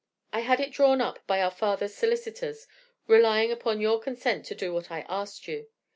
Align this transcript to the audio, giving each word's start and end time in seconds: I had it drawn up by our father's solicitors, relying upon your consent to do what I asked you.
I 0.33 0.39
had 0.39 0.59
it 0.59 0.71
drawn 0.71 0.99
up 0.99 1.19
by 1.27 1.43
our 1.43 1.51
father's 1.51 1.93
solicitors, 1.93 2.65
relying 3.05 3.51
upon 3.51 3.79
your 3.81 3.99
consent 3.99 4.45
to 4.47 4.55
do 4.55 4.73
what 4.73 4.89
I 4.89 5.05
asked 5.07 5.47
you. 5.47 5.67